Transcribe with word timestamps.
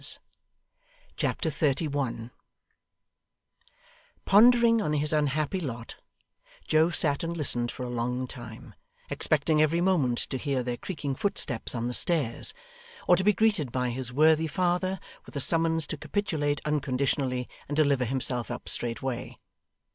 Chapter 1.15 1.51
31 1.51 2.31
Pondering 4.25 4.81
on 4.81 4.93
his 4.93 5.13
unhappy 5.13 5.59
lot, 5.61 5.97
Joe 6.67 6.89
sat 6.89 7.23
and 7.23 7.37
listened 7.37 7.71
for 7.71 7.83
a 7.83 7.87
long 7.87 8.25
time, 8.25 8.73
expecting 9.11 9.61
every 9.61 9.79
moment 9.79 10.17
to 10.31 10.39
hear 10.39 10.63
their 10.63 10.77
creaking 10.77 11.13
footsteps 11.13 11.75
on 11.75 11.85
the 11.85 11.93
stairs, 11.93 12.55
or 13.07 13.15
to 13.15 13.23
be 13.23 13.31
greeted 13.31 13.71
by 13.71 13.91
his 13.91 14.11
worthy 14.11 14.47
father 14.47 14.99
with 15.27 15.35
a 15.35 15.39
summons 15.39 15.85
to 15.85 15.97
capitulate 15.97 16.61
unconditionally, 16.65 17.47
and 17.67 17.75
deliver 17.77 18.05
himself 18.05 18.49
up 18.49 18.67
straightway. 18.67 19.37